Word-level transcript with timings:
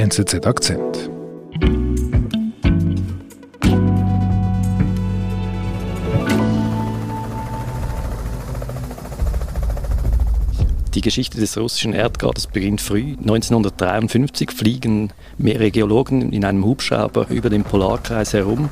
NZZ 0.00 0.46
Akzent. 0.46 1.10
Die 10.94 11.02
Geschichte 11.02 11.38
des 11.38 11.58
russischen 11.58 11.92
Erdgases 11.92 12.46
beginnt 12.46 12.80
früh. 12.80 13.14
1953 13.18 14.52
fliegen 14.52 15.12
mehrere 15.36 15.70
Geologen 15.70 16.32
in 16.32 16.46
einem 16.46 16.64
Hubschrauber 16.64 17.26
über 17.28 17.50
den 17.50 17.64
Polarkreis 17.64 18.32
herum. 18.32 18.70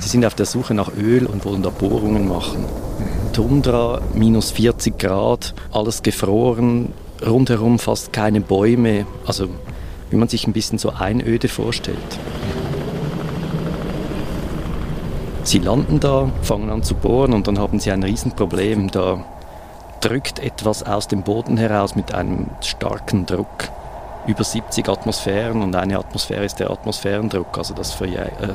Sie 0.00 0.08
sind 0.08 0.24
auf 0.24 0.34
der 0.34 0.46
Suche 0.46 0.72
nach 0.72 0.90
Öl 0.96 1.26
und 1.26 1.44
wollen 1.44 1.62
da 1.62 1.68
Bohrungen 1.68 2.26
machen. 2.26 2.64
Tundra, 3.34 4.00
minus 4.14 4.52
40 4.52 4.98
Grad, 4.98 5.54
alles 5.70 6.02
gefroren, 6.02 6.94
rundherum 7.22 7.78
fast 7.78 8.14
keine 8.14 8.40
Bäume. 8.40 9.04
Also 9.26 9.50
wie 10.12 10.16
man 10.16 10.28
sich 10.28 10.46
ein 10.46 10.52
bisschen 10.52 10.78
so 10.78 10.90
Einöde 10.90 11.48
vorstellt. 11.48 11.98
Sie 15.42 15.58
landen 15.58 15.98
da, 15.98 16.30
fangen 16.42 16.70
an 16.70 16.82
zu 16.82 16.94
bohren 16.94 17.32
und 17.32 17.48
dann 17.48 17.58
haben 17.58 17.80
sie 17.80 17.90
ein 17.90 18.02
Riesenproblem. 18.02 18.90
Da 18.90 19.24
drückt 20.00 20.38
etwas 20.38 20.82
aus 20.82 21.08
dem 21.08 21.22
Boden 21.22 21.56
heraus 21.56 21.96
mit 21.96 22.14
einem 22.14 22.50
starken 22.60 23.26
Druck. 23.26 23.70
Über 24.24 24.44
70 24.44 24.88
Atmosphären 24.88 25.62
und 25.62 25.74
eine 25.74 25.98
Atmosphäre 25.98 26.44
ist 26.44 26.60
der 26.60 26.70
Atmosphärendruck. 26.70 27.58
Also 27.58 27.74
das, 27.74 28.00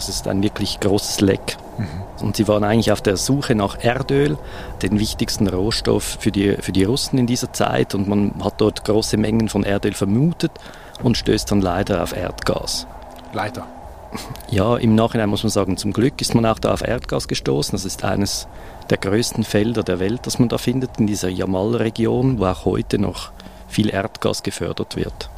ist 0.08 0.28
ein 0.28 0.42
wirklich 0.42 0.80
großes 0.80 1.20
Leck. 1.20 1.58
Mhm. 1.78 1.88
Und 2.22 2.38
sie 2.38 2.48
waren 2.48 2.64
eigentlich 2.64 2.94
auf 2.94 3.02
der 3.02 3.18
Suche 3.18 3.54
nach 3.54 3.78
Erdöl, 3.84 4.38
den 4.82 4.98
wichtigsten 4.98 5.48
Rohstoff 5.48 6.18
für 6.22 6.32
die, 6.32 6.54
für 6.62 6.72
die 6.72 6.86
Russen 6.86 7.20
in 7.20 7.28
dieser 7.28 7.52
Zeit. 7.52 7.96
Und 7.96 8.08
man 8.08 8.34
hat 8.42 8.62
dort 8.62 8.86
große 8.86 9.18
Mengen 9.18 9.50
von 9.50 9.64
Erdöl 9.64 9.94
vermutet 9.94 10.52
und 11.04 11.18
stößt 11.18 11.52
dann 11.52 11.62
leider 11.62 12.04
auf 12.04 12.16
Erdgas. 12.16 12.88
Leider. 13.34 13.68
Ja, 14.50 14.78
im 14.78 14.96
Nachhinein 14.96 15.30
muss 15.30 15.44
man 15.44 15.50
sagen, 15.50 15.78
zum 15.78 15.92
Glück 15.94 16.22
ist 16.22 16.34
man 16.34 16.46
auch 16.46 16.60
da 16.60 16.74
auf 16.74 16.82
Erdgas 16.82 17.28
gestoßen. 17.28 17.74
Das 17.74 17.86
ist 17.86 18.04
eines 18.04 18.48
der 18.90 18.98
größten 18.98 19.44
Felder 19.44 19.84
der 19.84 20.00
Welt, 20.00 20.22
das 20.24 20.40
man 20.40 20.50
da 20.50 20.58
findet, 20.58 20.98
in 20.98 21.08
dieser 21.08 21.30
Jamal-Region, 21.30 22.40
wo 22.40 22.46
auch 22.46 22.66
heute 22.66 23.00
noch 23.00 23.32
viel 23.68 23.90
Erdgas 23.90 24.44
gefördert 24.44 24.96
wird. 24.96 25.30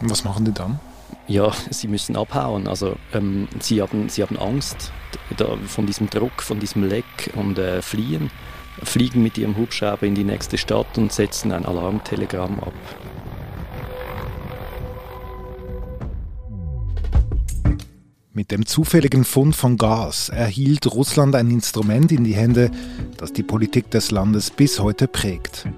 Und 0.00 0.10
was 0.10 0.24
machen 0.24 0.44
die 0.44 0.52
dann? 0.52 0.78
Ja, 1.26 1.52
sie 1.70 1.88
müssen 1.88 2.16
abhauen. 2.16 2.66
Also 2.68 2.96
ähm, 3.12 3.48
sie, 3.60 3.80
haben, 3.80 4.08
sie 4.08 4.22
haben 4.22 4.38
Angst 4.38 4.92
da, 5.36 5.56
von 5.66 5.86
diesem 5.86 6.10
Druck, 6.10 6.42
von 6.42 6.60
diesem 6.60 6.84
Leck 6.84 7.32
und 7.34 7.58
äh, 7.58 7.80
fliehen, 7.82 8.30
fliegen 8.82 9.22
mit 9.22 9.38
ihrem 9.38 9.56
Hubschrauber 9.56 10.06
in 10.06 10.14
die 10.14 10.24
nächste 10.24 10.58
Stadt 10.58 10.98
und 10.98 11.12
setzen 11.12 11.52
ein 11.52 11.64
Alarmtelegramm 11.64 12.60
ab. 12.60 12.72
Mit 18.40 18.52
dem 18.52 18.64
zufälligen 18.64 19.26
Fund 19.26 19.54
von 19.54 19.76
Gas 19.76 20.30
erhielt 20.30 20.86
Russland 20.86 21.34
ein 21.34 21.50
Instrument 21.50 22.10
in 22.10 22.24
die 22.24 22.34
Hände, 22.34 22.70
das 23.18 23.34
die 23.34 23.42
Politik 23.42 23.90
des 23.90 24.12
Landes 24.12 24.50
bis 24.50 24.80
heute 24.80 25.08
prägt. 25.08 25.68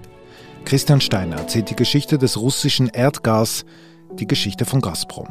Christian 0.64 1.00
Steiner 1.00 1.38
erzählt 1.38 1.70
die 1.70 1.74
Geschichte 1.74 2.18
des 2.18 2.36
russischen 2.36 2.86
Erdgas, 2.86 3.64
die 4.12 4.28
Geschichte 4.28 4.64
von 4.64 4.80
Gazprom. 4.80 5.26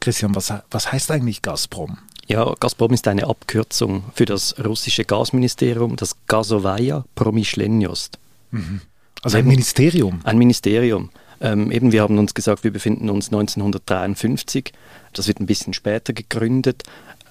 Christian, 0.00 0.34
was, 0.34 0.50
was 0.70 0.90
heißt 0.90 1.10
eigentlich 1.10 1.42
Gazprom? 1.42 1.98
Ja, 2.26 2.54
Gazprom 2.58 2.94
ist 2.94 3.06
eine 3.06 3.26
Abkürzung 3.26 4.04
für 4.14 4.24
das 4.24 4.54
russische 4.64 5.04
Gasministerium, 5.04 5.96
das 5.96 6.16
Gazovaya 6.26 7.04
Promyschlenjost. 7.14 8.18
Mhm. 8.50 8.80
Also 9.20 9.36
ein 9.36 9.46
Ministerium? 9.46 10.20
Ein 10.24 10.38
Ministerium. 10.38 11.10
Ähm, 11.40 11.70
eben, 11.70 11.92
wir 11.92 12.02
haben 12.02 12.18
uns 12.18 12.34
gesagt, 12.34 12.64
wir 12.64 12.72
befinden 12.72 13.10
uns 13.10 13.28
1953. 13.28 14.72
Das 15.12 15.28
wird 15.28 15.40
ein 15.40 15.46
bisschen 15.46 15.72
später 15.72 16.12
gegründet. 16.12 16.84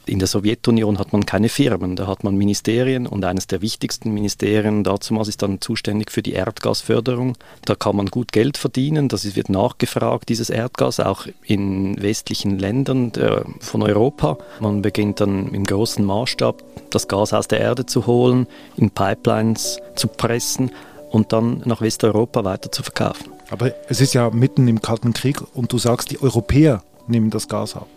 In 0.08 0.20
der 0.20 0.28
Sowjetunion 0.30 1.00
hat 1.00 1.12
man 1.12 1.26
keine 1.26 1.50
Firmen, 1.50 1.98
da 1.98 2.08
hat 2.08 2.24
man 2.24 2.36
Ministerien 2.38 3.08
und 3.08 3.26
eines 3.26 3.48
der 3.48 3.62
wichtigsten 3.62 4.14
Ministerien 4.14 4.86
damals 4.86 5.28
ist 5.28 5.42
dann 5.42 5.60
zuständig 5.60 6.12
für 6.12 6.22
die 6.22 6.32
Erdgasförderung. 6.32 7.36
Da 7.66 7.76
kann 7.76 7.98
man 7.98 8.06
gut 8.06 8.32
Geld 8.32 8.56
verdienen, 8.56 9.10
das 9.10 9.36
wird 9.36 9.50
nachgefragt, 9.50 10.30
dieses 10.30 10.50
Erdgas, 10.50 11.02
auch 11.02 11.28
in 11.44 12.02
westlichen 12.02 12.58
Ländern 12.58 13.12
der, 13.12 13.44
von 13.60 13.84
Europa. 13.84 14.38
Man 14.62 14.82
beginnt 14.82 15.20
dann 15.20 15.54
im 15.54 15.66
großen 15.66 16.06
Maßstab 16.06 16.64
das 16.90 17.10
Gas 17.10 17.34
aus 17.34 17.50
der 17.50 17.60
Erde 17.60 17.86
zu 17.86 18.08
holen, 18.08 18.48
in 18.78 18.92
Pipelines 18.92 19.82
zu 19.96 20.08
pressen 20.08 20.72
und 21.10 21.34
dann 21.34 21.62
nach 21.66 21.82
Westeuropa 21.82 22.44
weiter 22.44 22.72
zu 22.72 22.84
verkaufen. 22.84 23.32
Aber 23.50 23.72
es 23.88 24.02
ist 24.02 24.14
ja 24.14 24.30
mitten 24.30 24.68
im 24.68 24.82
Kalten 24.82 25.14
Krieg 25.14 25.42
und 25.54 25.72
du 25.72 25.78
sagst, 25.78 26.12
die 26.12 26.22
Europäer 26.22 26.84
nehmen 27.08 27.30
das 27.30 27.48
Gas 27.48 27.76
ab. 27.76 27.88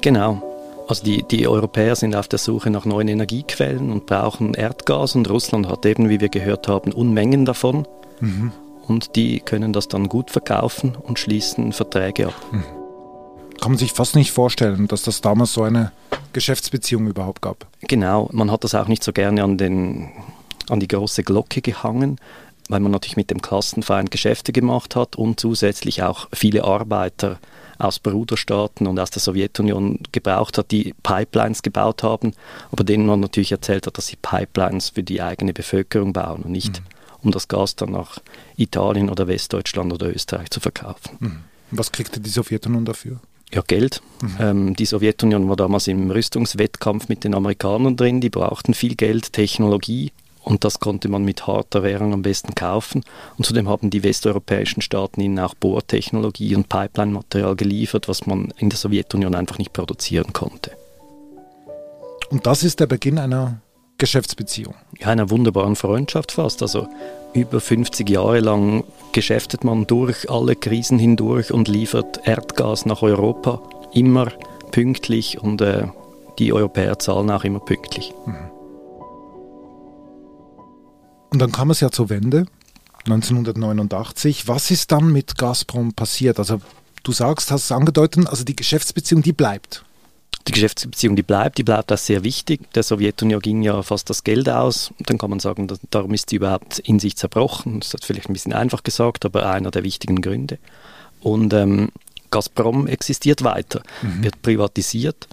Genau. 0.00 0.42
Also 0.86 1.02
die, 1.02 1.22
die 1.22 1.48
Europäer 1.48 1.96
sind 1.96 2.14
auf 2.14 2.28
der 2.28 2.38
Suche 2.38 2.70
nach 2.70 2.84
neuen 2.84 3.08
Energiequellen 3.08 3.90
und 3.90 4.06
brauchen 4.06 4.54
Erdgas 4.54 5.14
und 5.14 5.30
Russland 5.30 5.68
hat 5.68 5.86
eben, 5.86 6.08
wie 6.10 6.20
wir 6.20 6.28
gehört 6.28 6.68
haben, 6.68 6.92
Unmengen 6.92 7.44
davon. 7.44 7.86
Mhm. 8.20 8.52
Und 8.86 9.16
die 9.16 9.40
können 9.40 9.72
das 9.72 9.88
dann 9.88 10.08
gut 10.08 10.30
verkaufen 10.30 10.94
und 11.00 11.18
schließen 11.18 11.72
Verträge 11.72 12.28
ab. 12.28 12.34
Mhm. 12.52 12.64
Kann 13.60 13.72
man 13.72 13.78
sich 13.78 13.92
fast 13.92 14.14
nicht 14.14 14.30
vorstellen, 14.30 14.88
dass 14.88 15.02
das 15.02 15.22
damals 15.22 15.54
so 15.54 15.62
eine 15.62 15.90
Geschäftsbeziehung 16.34 17.06
überhaupt 17.06 17.40
gab. 17.40 17.66
Genau, 17.80 18.28
man 18.32 18.50
hat 18.50 18.64
das 18.64 18.74
auch 18.74 18.88
nicht 18.88 19.02
so 19.02 19.12
gerne 19.12 19.42
an, 19.42 19.56
den, 19.56 20.10
an 20.68 20.80
die 20.80 20.88
große 20.88 21.22
Glocke 21.22 21.60
gehangen, 21.60 22.18
weil 22.68 22.80
man 22.80 22.92
natürlich 22.92 23.16
mit 23.16 23.30
dem 23.30 23.42
Klassenfeind 23.42 24.10
Geschäfte 24.10 24.52
gemacht 24.52 24.96
hat 24.96 25.16
und 25.16 25.38
zusätzlich 25.38 26.02
auch 26.02 26.28
viele 26.32 26.64
Arbeiter 26.64 27.38
aus 27.78 27.98
Bruderstaaten 27.98 28.86
und 28.86 28.98
aus 28.98 29.10
der 29.10 29.20
Sowjetunion 29.20 29.98
gebraucht 30.12 30.58
hat, 30.58 30.70
die 30.70 30.94
Pipelines 31.02 31.62
gebaut 31.62 32.02
haben, 32.02 32.32
aber 32.70 32.84
denen 32.84 33.06
man 33.06 33.20
natürlich 33.20 33.52
erzählt 33.52 33.86
hat, 33.86 33.98
dass 33.98 34.06
sie 34.06 34.16
Pipelines 34.16 34.90
für 34.90 35.02
die 35.02 35.20
eigene 35.20 35.52
Bevölkerung 35.52 36.12
bauen 36.12 36.42
und 36.42 36.52
nicht 36.52 36.80
mhm. 36.80 36.84
um 37.22 37.30
das 37.32 37.48
Gas 37.48 37.76
dann 37.76 37.90
nach 37.90 38.18
Italien 38.56 39.10
oder 39.10 39.26
Westdeutschland 39.26 39.92
oder 39.92 40.14
Österreich 40.14 40.50
zu 40.50 40.60
verkaufen. 40.60 41.16
Mhm. 41.18 41.44
Was 41.70 41.92
kriegte 41.92 42.20
die 42.20 42.30
Sowjetunion 42.30 42.84
dafür? 42.84 43.20
Ja, 43.52 43.62
Geld. 43.66 44.00
Mhm. 44.22 44.36
Ähm, 44.40 44.76
die 44.76 44.86
Sowjetunion 44.86 45.48
war 45.48 45.56
damals 45.56 45.86
im 45.86 46.10
Rüstungswettkampf 46.10 47.08
mit 47.08 47.24
den 47.24 47.34
Amerikanern 47.34 47.96
drin, 47.96 48.20
die 48.20 48.30
brauchten 48.30 48.74
viel 48.74 48.94
Geld, 48.94 49.32
Technologie, 49.32 50.12
und 50.44 50.64
das 50.64 50.78
konnte 50.78 51.08
man 51.08 51.24
mit 51.24 51.46
harter 51.46 51.82
Währung 51.82 52.12
am 52.12 52.22
besten 52.22 52.54
kaufen. 52.54 53.02
Und 53.38 53.46
zudem 53.46 53.68
haben 53.68 53.88
die 53.88 54.02
westeuropäischen 54.02 54.82
Staaten 54.82 55.20
ihnen 55.20 55.38
auch 55.38 55.54
Bohrtechnologie 55.54 56.54
und 56.54 56.68
Pipeline-Material 56.68 57.56
geliefert, 57.56 58.08
was 58.08 58.26
man 58.26 58.52
in 58.58 58.68
der 58.68 58.78
Sowjetunion 58.78 59.34
einfach 59.34 59.58
nicht 59.58 59.72
produzieren 59.72 60.32
konnte. 60.34 60.72
Und 62.30 62.46
das 62.46 62.62
ist 62.62 62.80
der 62.80 62.86
Beginn 62.86 63.18
einer 63.18 63.60
Geschäftsbeziehung. 63.96 64.74
Ja, 64.98 65.08
einer 65.08 65.30
wunderbaren 65.30 65.76
Freundschaft 65.76 66.32
fast. 66.32 66.60
Also 66.60 66.88
über 67.32 67.60
50 67.60 68.08
Jahre 68.10 68.40
lang 68.40 68.84
geschäftet 69.12 69.64
man 69.64 69.86
durch 69.86 70.30
alle 70.30 70.56
Krisen 70.56 70.98
hindurch 70.98 71.52
und 71.52 71.68
liefert 71.68 72.20
Erdgas 72.26 72.84
nach 72.84 73.02
Europa. 73.02 73.62
Immer 73.92 74.28
pünktlich 74.72 75.40
und 75.40 75.62
äh, 75.62 75.86
die 76.38 76.52
Europäer 76.52 76.98
zahlen 76.98 77.30
auch 77.30 77.44
immer 77.44 77.60
pünktlich. 77.60 78.12
Mhm. 78.26 78.50
Und 81.34 81.40
dann 81.40 81.50
kam 81.50 81.70
es 81.70 81.80
ja 81.80 81.90
zur 81.90 82.10
Wende, 82.10 82.46
1989. 83.06 84.46
Was 84.46 84.70
ist 84.70 84.92
dann 84.92 85.12
mit 85.12 85.36
Gazprom 85.36 85.92
passiert? 85.92 86.38
Also 86.38 86.60
du 87.02 87.10
sagst, 87.10 87.50
hast 87.50 87.64
es 87.64 87.72
angedeutet, 87.72 88.28
also 88.28 88.44
die 88.44 88.54
Geschäftsbeziehung, 88.54 89.20
die 89.20 89.32
bleibt. 89.32 89.84
Die 90.46 90.52
Geschäftsbeziehung, 90.52 91.16
die 91.16 91.24
bleibt, 91.24 91.58
die 91.58 91.64
bleibt 91.64 91.90
auch 91.92 91.98
sehr 91.98 92.22
wichtig. 92.22 92.72
Der 92.74 92.84
Sowjetunion 92.84 93.40
ging 93.40 93.62
ja 93.62 93.82
fast 93.82 94.10
das 94.10 94.22
Geld 94.22 94.48
aus. 94.48 94.94
Dann 95.00 95.18
kann 95.18 95.28
man 95.28 95.40
sagen, 95.40 95.66
darum 95.90 96.14
ist 96.14 96.30
sie 96.30 96.36
überhaupt 96.36 96.78
in 96.78 97.00
sich 97.00 97.16
zerbrochen. 97.16 97.80
Das 97.80 97.94
ist 97.94 98.04
vielleicht 98.04 98.30
ein 98.30 98.32
bisschen 98.32 98.52
einfach 98.52 98.84
gesagt, 98.84 99.24
aber 99.24 99.50
einer 99.50 99.72
der 99.72 99.82
wichtigen 99.82 100.22
Gründe. 100.22 100.58
Und 101.20 101.52
ähm, 101.52 101.90
Gazprom 102.30 102.86
existiert 102.86 103.42
weiter, 103.42 103.82
mhm. 104.02 104.22
wird 104.22 104.40
privatisiert, 104.40 105.26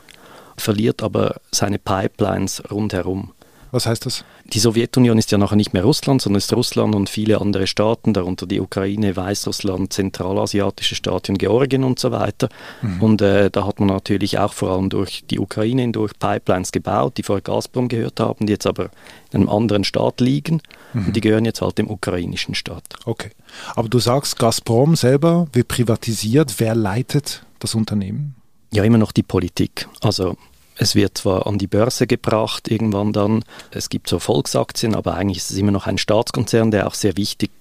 verliert 0.58 1.04
aber 1.04 1.42
seine 1.52 1.78
Pipelines 1.78 2.64
rundherum. 2.72 3.34
Was 3.72 3.86
heißt 3.86 4.06
das? 4.06 4.26
Die 4.46 4.60
Sowjetunion 4.60 5.18
ist 5.18 5.32
ja 5.32 5.38
nachher 5.38 5.56
nicht 5.56 5.74
mehr 5.74 5.84
Russland, 5.84 6.22
sondern 6.22 6.40
ist 6.40 6.54
Russland 6.54 6.94
und 6.94 7.10
viele 7.10 7.40
andere 7.40 7.68
Staaten, 7.68 8.14
darunter 8.14 8.46
die 8.46 8.60
Ukraine, 8.60 9.16
Weißrussland, 9.16 9.94
zentralasiatische 9.94 10.96
Staaten, 10.96 11.38
Georgien 11.38 11.86
und 11.86 11.98
so 11.98 12.12
weiter. 12.12 12.50
Mhm. 12.82 13.02
Und 13.02 13.22
äh, 13.22 13.50
da 13.50 13.66
hat 13.66 13.80
man 13.80 13.88
natürlich 13.88 14.40
auch 14.40 14.54
vor 14.54 14.72
allem 14.72 14.90
durch 14.90 15.24
die 15.30 15.40
Ukraine 15.40 15.84
hindurch 15.84 16.12
Pipelines 16.20 16.72
gebaut, 16.72 17.18
die 17.18 17.24
vorher 17.24 17.42
Gazprom 17.42 17.88
gehört 17.88 18.20
haben, 18.20 18.46
die 18.46 18.54
jetzt 18.54 18.68
aber 18.68 18.92
in 19.32 19.42
einem 19.42 19.50
anderen 19.50 19.86
Staat 19.86 20.20
liegen. 20.20 20.62
Mhm. 20.94 21.08
Und 21.08 21.16
die 21.16 21.22
gehören 21.22 21.46
jetzt 21.46 21.62
halt 21.62 21.78
dem 21.78 21.90
ukrainischen 21.90 22.56
Staat. 22.56 22.84
Okay. 23.06 23.30
Aber 23.76 23.88
du 23.88 24.00
sagst, 24.00 24.38
Gazprom 24.38 24.96
selber 24.96 25.48
wird 25.54 25.70
privatisiert. 25.70 26.56
Wer 26.58 26.76
leitet 26.76 27.46
das 27.60 27.74
Unternehmen? 27.74 28.36
Ja, 28.74 28.84
immer 28.84 28.98
noch 28.98 29.12
die 29.12 29.24
Politik. 29.24 29.88
Also 30.02 30.36
es 30.82 30.96
wird 30.96 31.20
zwar 31.20 31.46
an 31.46 31.60
die 31.60 31.68
Börse 31.68 32.08
gebracht 32.08 32.68
irgendwann 32.68 33.14
dann, 33.14 33.44
es 33.70 33.88
gibt 33.90 34.10
so 34.10 34.18
Volksaktien, 34.18 34.96
aber 34.96 35.14
eigentlich 35.14 35.38
ist 35.38 35.52
es 35.52 35.58
immer 35.58 35.72
noch 35.72 35.86
ein 35.86 36.00
Staatskonzern, 36.00 36.72
der 36.72 36.88
auch 36.88 36.96
sehr 36.96 37.18
wichtig 37.18 37.52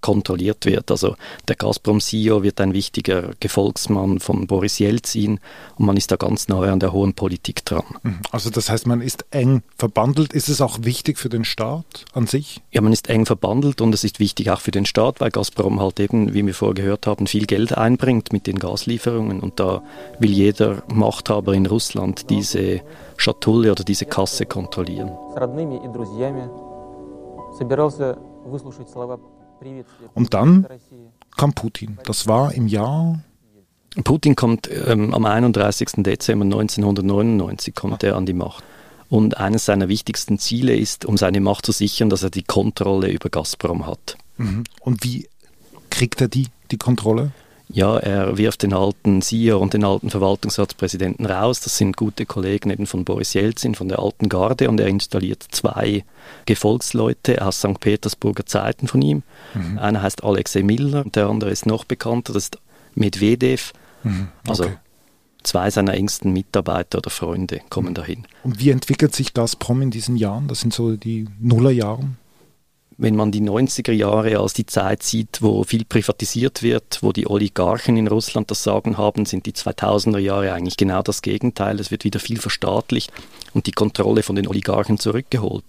kontrolliert 0.00 0.64
wird. 0.66 0.90
Also 0.90 1.16
der 1.48 1.56
Gazprom-CEO 1.56 2.42
wird 2.42 2.60
ein 2.60 2.72
wichtiger 2.72 3.30
Gefolgsmann 3.40 4.20
von 4.20 4.46
Boris 4.46 4.78
Jelzin 4.78 5.40
und 5.76 5.86
man 5.86 5.96
ist 5.96 6.10
da 6.10 6.16
ganz 6.16 6.48
nahe 6.48 6.70
an 6.70 6.80
der 6.80 6.92
hohen 6.92 7.14
Politik 7.14 7.64
dran. 7.64 7.84
Mhm. 8.02 8.20
Also 8.30 8.50
das 8.50 8.70
heißt, 8.70 8.86
man 8.86 9.00
ist 9.00 9.26
eng 9.30 9.62
verbandelt. 9.76 10.32
Ist 10.32 10.48
es 10.48 10.60
auch 10.60 10.78
wichtig 10.82 11.18
für 11.18 11.28
den 11.28 11.44
Staat 11.44 12.04
an 12.12 12.26
sich? 12.26 12.60
Ja, 12.70 12.80
man 12.80 12.92
ist 12.92 13.08
eng 13.08 13.26
verbandelt 13.26 13.80
und 13.80 13.92
es 13.94 14.04
ist 14.04 14.20
wichtig 14.20 14.50
auch 14.50 14.60
für 14.60 14.70
den 14.70 14.86
Staat, 14.86 15.20
weil 15.20 15.30
Gazprom 15.30 15.80
halt 15.80 16.00
eben, 16.00 16.34
wie 16.34 16.46
wir 16.46 16.54
vorher 16.54 16.74
gehört 16.74 17.06
haben, 17.06 17.26
viel 17.26 17.46
Geld 17.46 17.76
einbringt 17.76 18.32
mit 18.32 18.46
den 18.46 18.58
Gaslieferungen 18.58 19.40
und 19.40 19.58
da 19.60 19.82
will 20.18 20.30
jeder 20.30 20.82
Machthaber 20.92 21.54
in 21.54 21.66
Russland 21.66 22.30
diese 22.30 22.80
Schatulle 23.16 23.72
oder 23.72 23.84
diese 23.84 24.06
Kasse 24.06 24.46
kontrollieren. 24.46 25.10
Und 30.14 30.34
dann 30.34 30.66
kam 31.36 31.52
Putin. 31.52 31.98
Das 32.04 32.26
war 32.26 32.52
im 32.52 32.66
Jahr 32.66 33.20
Putin 34.04 34.36
kommt 34.36 34.68
ähm, 34.70 35.14
am 35.14 35.24
31. 35.24 35.88
Dezember 35.98 36.44
1999 36.44 37.74
kommt 37.74 38.02
er 38.02 38.16
an 38.16 38.26
die 38.26 38.32
Macht. 38.32 38.62
Und 39.08 39.38
eines 39.38 39.64
seiner 39.64 39.88
wichtigsten 39.88 40.38
Ziele 40.38 40.76
ist, 40.76 41.04
um 41.06 41.16
seine 41.16 41.40
Macht 41.40 41.64
zu 41.64 41.72
sichern, 41.72 42.10
dass 42.10 42.22
er 42.22 42.30
die 42.30 42.42
Kontrolle 42.42 43.10
über 43.10 43.30
Gazprom 43.30 43.86
hat. 43.86 44.18
Mhm. 44.36 44.64
Und 44.80 45.02
wie 45.02 45.28
kriegt 45.90 46.20
er 46.20 46.28
die, 46.28 46.48
die 46.70 46.76
Kontrolle? 46.76 47.32
Ja, 47.70 47.98
er 47.98 48.38
wirft 48.38 48.62
den 48.62 48.72
alten 48.72 49.20
CEO 49.20 49.58
und 49.58 49.74
den 49.74 49.84
alten 49.84 50.08
Verwaltungsratspräsidenten 50.08 51.26
raus. 51.26 51.60
Das 51.60 51.76
sind 51.76 51.96
gute 51.96 52.24
Kollegen 52.24 52.70
eben 52.70 52.86
von 52.86 53.04
Boris 53.04 53.34
Jelzin, 53.34 53.74
von 53.74 53.88
der 53.88 53.98
alten 53.98 54.30
Garde. 54.30 54.70
Und 54.70 54.80
er 54.80 54.86
installiert 54.86 55.44
zwei 55.50 56.04
Gefolgsleute 56.46 57.44
aus 57.44 57.58
St. 57.58 57.78
Petersburger 57.78 58.46
Zeiten 58.46 58.88
von 58.88 59.02
ihm. 59.02 59.22
Mhm. 59.54 59.78
Einer 59.78 60.02
heißt 60.02 60.24
Alexei 60.24 60.62
Miller, 60.62 61.04
der 61.04 61.26
andere 61.26 61.50
ist 61.50 61.66
noch 61.66 61.84
bekannter, 61.84 62.32
das 62.32 62.44
ist 62.44 62.58
Medvedev. 62.94 63.72
Mhm. 64.02 64.28
Also 64.46 64.64
okay. 64.64 64.72
Also 64.72 64.80
zwei 65.42 65.70
seiner 65.70 65.94
engsten 65.94 66.32
Mitarbeiter 66.32 66.98
oder 66.98 67.10
Freunde 67.10 67.60
kommen 67.68 67.90
mhm. 67.90 67.94
dahin. 67.94 68.24
Und 68.44 68.58
wie 68.60 68.70
entwickelt 68.70 69.14
sich 69.14 69.34
Gazprom 69.34 69.82
in 69.82 69.90
diesen 69.90 70.16
Jahren? 70.16 70.48
Das 70.48 70.60
sind 70.60 70.72
so 70.72 70.96
die 70.96 71.26
Nullerjahre 71.38 72.04
wenn 72.98 73.14
man 73.14 73.30
die 73.30 73.40
90er 73.40 73.92
Jahre 73.92 74.38
als 74.40 74.52
die 74.52 74.66
Zeit 74.66 75.04
sieht, 75.04 75.40
wo 75.40 75.62
viel 75.62 75.84
privatisiert 75.84 76.64
wird, 76.64 76.98
wo 77.00 77.12
die 77.12 77.28
Oligarchen 77.28 77.96
in 77.96 78.08
Russland 78.08 78.50
das 78.50 78.64
Sagen 78.64 78.98
haben, 78.98 79.24
sind 79.24 79.46
die 79.46 79.52
2000er 79.52 80.18
Jahre 80.18 80.52
eigentlich 80.52 80.76
genau 80.76 81.02
das 81.02 81.22
Gegenteil. 81.22 81.78
Es 81.78 81.92
wird 81.92 82.02
wieder 82.02 82.18
viel 82.18 82.40
verstaatlicht 82.40 83.12
und 83.54 83.66
die 83.66 83.72
Kontrolle 83.72 84.24
von 84.24 84.34
den 84.34 84.48
Oligarchen 84.48 84.98
zurückgeholt. 84.98 85.64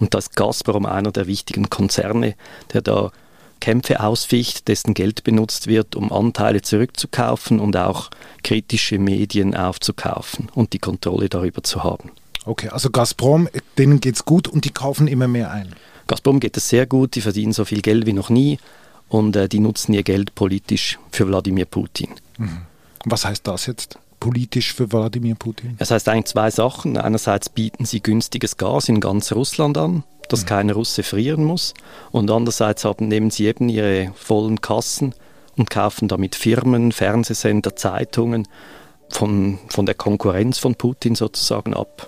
Und 0.00 0.14
da 0.14 0.18
ist 0.18 0.34
Gazprom 0.34 0.86
einer 0.86 1.12
der 1.12 1.26
wichtigen 1.26 1.68
Konzerne, 1.68 2.34
der 2.72 2.80
da 2.80 3.12
Kämpfe 3.60 4.00
ausficht, 4.00 4.66
dessen 4.66 4.94
Geld 4.94 5.24
benutzt 5.24 5.66
wird, 5.66 5.94
um 5.94 6.10
Anteile 6.10 6.62
zurückzukaufen 6.62 7.60
und 7.60 7.76
auch 7.76 8.08
kritische 8.42 8.98
Medien 8.98 9.54
aufzukaufen 9.54 10.50
und 10.54 10.72
die 10.72 10.78
Kontrolle 10.78 11.28
darüber 11.28 11.62
zu 11.62 11.84
haben. 11.84 12.10
Okay, 12.46 12.70
also 12.70 12.90
Gazprom, 12.90 13.48
denen 13.76 14.00
geht 14.00 14.16
es 14.16 14.24
gut 14.24 14.48
und 14.48 14.64
die 14.64 14.70
kaufen 14.70 15.06
immer 15.06 15.28
mehr 15.28 15.52
ein. 15.52 15.76
Gazprom 16.12 16.40
geht 16.40 16.58
es 16.58 16.68
sehr 16.68 16.84
gut, 16.84 17.14
die 17.14 17.22
verdienen 17.22 17.54
so 17.54 17.64
viel 17.64 17.80
Geld 17.80 18.04
wie 18.04 18.12
noch 18.12 18.28
nie 18.28 18.58
und 19.08 19.34
äh, 19.34 19.48
die 19.48 19.60
nutzen 19.60 19.94
ihr 19.94 20.02
Geld 20.02 20.34
politisch 20.34 20.98
für 21.10 21.26
Wladimir 21.26 21.64
Putin. 21.64 22.10
Mhm. 22.36 22.66
Was 23.06 23.24
heißt 23.24 23.46
das 23.46 23.64
jetzt? 23.64 23.98
Politisch 24.20 24.74
für 24.74 24.92
Wladimir 24.92 25.36
Putin? 25.36 25.74
Das 25.78 25.90
heißt 25.90 26.10
eigentlich 26.10 26.26
zwei 26.26 26.50
Sachen. 26.50 26.98
Einerseits 26.98 27.48
bieten 27.48 27.86
sie 27.86 28.02
günstiges 28.02 28.58
Gas 28.58 28.90
in 28.90 29.00
ganz 29.00 29.32
Russland 29.32 29.78
an, 29.78 30.04
dass 30.28 30.42
mhm. 30.42 30.48
kein 30.48 30.70
Russe 30.70 31.02
frieren 31.02 31.44
muss. 31.44 31.72
Und 32.10 32.30
andererseits 32.30 32.84
haben, 32.84 33.08
nehmen 33.08 33.30
sie 33.30 33.46
eben 33.46 33.70
ihre 33.70 34.12
vollen 34.14 34.60
Kassen 34.60 35.14
und 35.56 35.70
kaufen 35.70 36.08
damit 36.08 36.34
Firmen, 36.34 36.92
Fernsehsender, 36.92 37.74
Zeitungen 37.74 38.48
von, 39.08 39.58
von 39.68 39.86
der 39.86 39.94
Konkurrenz 39.94 40.58
von 40.58 40.74
Putin 40.74 41.14
sozusagen 41.14 41.72
ab. 41.72 42.06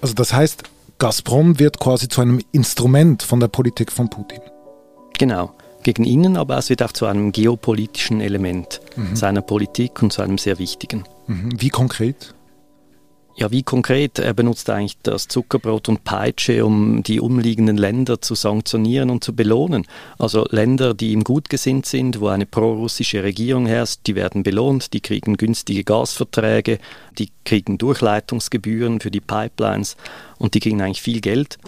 Also 0.00 0.14
das 0.14 0.32
heißt, 0.32 0.62
Gazprom 1.02 1.58
wird 1.58 1.80
quasi 1.80 2.06
zu 2.06 2.20
einem 2.20 2.40
Instrument 2.52 3.24
von 3.24 3.40
der 3.40 3.48
Politik 3.48 3.90
von 3.90 4.08
Putin. 4.08 4.38
Genau, 5.18 5.52
gegen 5.82 6.04
ihn, 6.04 6.36
aber 6.36 6.56
es 6.58 6.70
wird 6.70 6.80
auch 6.80 6.92
zu 6.92 7.06
einem 7.06 7.32
geopolitischen 7.32 8.20
Element 8.20 8.80
mhm. 8.94 9.16
seiner 9.16 9.42
Politik 9.42 10.00
und 10.00 10.12
zu 10.12 10.22
einem 10.22 10.38
sehr 10.38 10.60
wichtigen. 10.60 11.02
Mhm. 11.26 11.60
Wie 11.60 11.70
konkret? 11.70 12.36
Ja, 13.34 13.50
wie 13.50 13.62
konkret? 13.62 14.18
Er 14.18 14.34
benutzt 14.34 14.68
eigentlich 14.68 14.98
das 15.02 15.26
Zuckerbrot 15.26 15.88
und 15.88 16.04
Peitsche, 16.04 16.66
um 16.66 17.02
die 17.02 17.18
umliegenden 17.18 17.78
Länder 17.78 18.20
zu 18.20 18.34
sanktionieren 18.34 19.08
und 19.08 19.24
zu 19.24 19.34
belohnen. 19.34 19.86
Also 20.18 20.44
Länder, 20.50 20.92
die 20.92 21.12
ihm 21.12 21.24
gut 21.24 21.48
gesinnt 21.48 21.86
sind, 21.86 22.20
wo 22.20 22.28
eine 22.28 22.44
prorussische 22.44 23.22
Regierung 23.22 23.64
herrscht, 23.66 24.00
die 24.06 24.16
werden 24.16 24.42
belohnt, 24.42 24.92
die 24.92 25.00
kriegen 25.00 25.38
günstige 25.38 25.82
Gasverträge, 25.82 26.78
die 27.18 27.30
kriegen 27.44 27.78
Durchleitungsgebühren 27.78 29.00
für 29.00 29.10
die 29.10 29.22
Pipelines 29.22 29.96
und 30.38 30.52
die 30.52 30.60
kriegen 30.60 30.82
eigentlich 30.82 31.02
viel 31.02 31.20
Geld. 31.20 31.58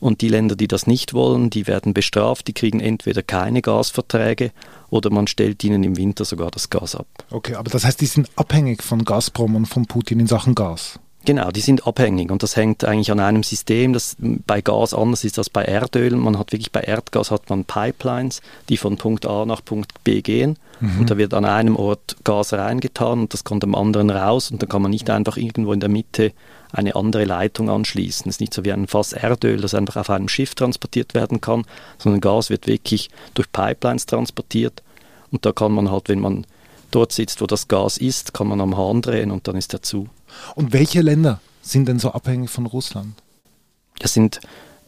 Und 0.00 0.20
die 0.20 0.28
Länder, 0.28 0.56
die 0.56 0.68
das 0.68 0.86
nicht 0.88 1.14
wollen, 1.14 1.48
die 1.48 1.68
werden 1.68 1.94
bestraft, 1.94 2.48
die 2.48 2.52
kriegen 2.52 2.80
entweder 2.80 3.22
keine 3.22 3.62
Gasverträge 3.62 4.50
oder 4.90 5.10
man 5.10 5.28
stellt 5.28 5.62
ihnen 5.64 5.84
im 5.84 5.96
Winter 5.96 6.24
sogar 6.24 6.50
das 6.50 6.68
Gas 6.68 6.96
ab. 6.96 7.06
Okay, 7.30 7.54
aber 7.54 7.70
das 7.70 7.84
heißt, 7.84 8.00
die 8.00 8.06
sind 8.06 8.28
abhängig 8.36 8.82
von 8.82 9.04
Gazprom 9.04 9.54
und 9.54 9.66
von 9.66 9.86
Putin 9.86 10.20
in 10.20 10.26
Sachen 10.26 10.54
Gas? 10.54 10.98
Genau, 11.26 11.50
die 11.50 11.60
sind 11.60 11.86
abhängig 11.86 12.30
und 12.30 12.42
das 12.42 12.54
hängt 12.54 12.84
eigentlich 12.84 13.10
an 13.10 13.18
einem 13.18 13.42
System, 13.42 13.94
das 13.94 14.14
bei 14.18 14.60
Gas 14.60 14.92
anders 14.92 15.24
ist 15.24 15.38
als 15.38 15.48
bei 15.48 15.64
Erdöl. 15.64 16.14
Man 16.16 16.38
hat 16.38 16.52
wirklich 16.52 16.70
bei 16.70 16.80
Erdgas 16.80 17.30
hat 17.30 17.48
man 17.48 17.64
Pipelines, 17.64 18.42
die 18.68 18.76
von 18.76 18.98
Punkt 18.98 19.24
A 19.24 19.46
nach 19.46 19.64
Punkt 19.64 20.04
B 20.04 20.20
gehen 20.20 20.58
mhm. 20.80 21.00
und 21.00 21.10
da 21.10 21.16
wird 21.16 21.32
an 21.32 21.46
einem 21.46 21.76
Ort 21.76 22.16
Gas 22.24 22.52
reingetan 22.52 23.20
und 23.20 23.32
das 23.32 23.42
kommt 23.42 23.64
am 23.64 23.74
anderen 23.74 24.10
raus 24.10 24.50
und 24.50 24.60
dann 24.60 24.68
kann 24.68 24.82
man 24.82 24.90
nicht 24.90 25.08
einfach 25.08 25.38
irgendwo 25.38 25.72
in 25.72 25.80
der 25.80 25.88
Mitte 25.88 26.32
eine 26.72 26.94
andere 26.94 27.24
Leitung 27.24 27.70
anschließen. 27.70 28.28
Es 28.28 28.36
ist 28.36 28.40
nicht 28.40 28.52
so 28.52 28.64
wie 28.64 28.72
ein 28.72 28.86
Fass 28.86 29.14
Erdöl, 29.14 29.62
das 29.62 29.74
einfach 29.74 29.96
auf 29.96 30.10
einem 30.10 30.28
Schiff 30.28 30.54
transportiert 30.54 31.14
werden 31.14 31.40
kann, 31.40 31.64
sondern 31.96 32.20
Gas 32.20 32.50
wird 32.50 32.66
wirklich 32.66 33.08
durch 33.32 33.50
Pipelines 33.50 34.04
transportiert 34.04 34.82
und 35.30 35.46
da 35.46 35.52
kann 35.52 35.72
man 35.72 35.90
halt, 35.90 36.10
wenn 36.10 36.20
man 36.20 36.46
dort 36.90 37.12
sitzt, 37.12 37.40
wo 37.40 37.46
das 37.46 37.66
Gas 37.66 37.96
ist, 37.96 38.34
kann 38.34 38.46
man 38.46 38.60
am 38.60 38.76
Hahn 38.76 39.00
drehen 39.02 39.30
und 39.30 39.48
dann 39.48 39.56
ist 39.56 39.72
er 39.72 39.82
zu. 39.82 40.08
Und 40.54 40.72
welche 40.72 41.02
Länder 41.02 41.40
sind 41.62 41.88
denn 41.88 41.98
so 41.98 42.12
abhängig 42.12 42.50
von 42.50 42.66
Russland? 42.66 43.14
Das 43.98 44.14
sind 44.14 44.40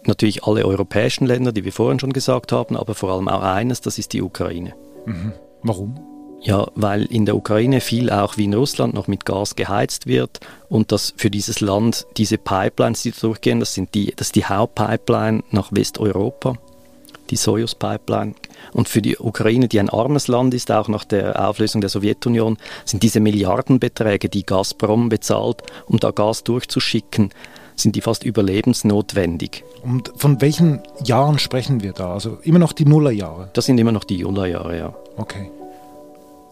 natürlich 0.04 0.44
alle 0.44 0.64
europäischen 0.64 1.26
Länder, 1.26 1.52
die 1.52 1.64
wir 1.64 1.72
vorhin 1.72 1.98
schon 1.98 2.12
gesagt 2.12 2.52
haben, 2.52 2.76
aber 2.76 2.94
vor 2.94 3.12
allem 3.12 3.28
auch 3.28 3.43
eines, 3.43 3.81
das 3.81 3.98
ist 3.98 4.12
die 4.12 4.22
Ukraine. 4.22 4.75
Mhm. 5.06 5.32
Warum? 5.62 5.98
Ja, 6.43 6.69
weil 6.74 7.05
in 7.06 7.26
der 7.26 7.34
Ukraine 7.34 7.81
viel 7.81 8.10
auch 8.10 8.36
wie 8.36 8.44
in 8.44 8.55
Russland 8.55 8.94
noch 8.94 9.08
mit 9.08 9.24
Gas 9.24 9.56
geheizt 9.56 10.06
wird 10.06 10.41
und 10.69 10.93
dass 10.93 11.15
für 11.17 11.31
dieses 11.31 11.60
Land 11.60 12.06
diese 12.17 12.38
Pipelines, 12.38 13.03
die 13.03 13.10
durchgehen, 13.10 13.58
das 13.58 13.74
sind 13.74 13.94
die, 13.94 14.12
das 14.15 14.29
ist 14.29 14.36
die 14.36 14.44
Hauptpipeline 14.44 15.43
nach 15.50 15.70
Westeuropa 15.72 16.58
die 17.30 17.36
Soyuz-Pipeline. 17.36 18.34
Und 18.72 18.88
für 18.88 19.02
die 19.02 19.16
Ukraine, 19.18 19.68
die 19.68 19.80
ein 19.80 19.90
armes 19.90 20.28
Land 20.28 20.54
ist, 20.54 20.70
auch 20.70 20.88
nach 20.88 21.04
der 21.04 21.48
Auflösung 21.48 21.80
der 21.80 21.90
Sowjetunion, 21.90 22.56
sind 22.84 23.02
diese 23.02 23.20
Milliardenbeträge, 23.20 24.28
die 24.28 24.44
Gazprom 24.44 25.08
bezahlt, 25.08 25.62
um 25.86 25.98
da 25.98 26.10
Gas 26.10 26.44
durchzuschicken, 26.44 27.30
sind 27.76 27.94
die 27.94 28.00
fast 28.00 28.24
überlebensnotwendig. 28.24 29.64
Und 29.82 30.12
von 30.16 30.40
welchen 30.40 30.80
Jahren 31.04 31.38
sprechen 31.38 31.82
wir 31.82 31.92
da? 31.92 32.14
Also 32.14 32.38
immer 32.42 32.58
noch 32.58 32.72
die 32.72 32.86
Nullerjahre? 32.86 33.50
Das 33.52 33.66
sind 33.66 33.78
immer 33.78 33.92
noch 33.92 34.04
die 34.04 34.22
Nullerjahre, 34.22 34.78
ja. 34.78 34.94
Okay. 35.16 35.50